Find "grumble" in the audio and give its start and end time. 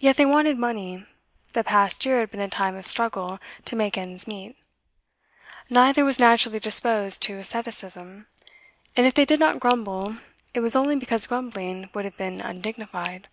9.60-10.16